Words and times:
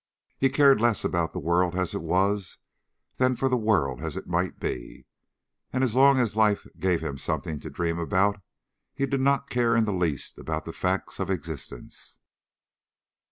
He 0.39 0.49
cared 0.49 0.81
less 0.81 1.05
about 1.05 1.31
the 1.31 1.37
world 1.37 1.75
as 1.75 1.93
it 1.93 2.01
was 2.01 2.57
than 3.17 3.35
for 3.35 3.47
the 3.47 3.55
world 3.55 4.01
as 4.01 4.17
it 4.17 4.25
might 4.25 4.59
be, 4.59 5.05
and 5.71 5.83
as 5.83 5.95
long 5.95 6.17
as 6.17 6.35
life 6.35 6.65
gave 6.79 7.01
him 7.01 7.19
something 7.19 7.59
to 7.59 7.69
dream 7.69 7.99
about, 7.99 8.41
he 8.95 9.05
did 9.05 9.21
not 9.21 9.51
care 9.51 9.75
in 9.75 9.85
the 9.85 9.93
least 9.93 10.39
about 10.39 10.65
the 10.65 10.73
facts 10.73 11.19
of 11.19 11.29
existence. 11.29 12.17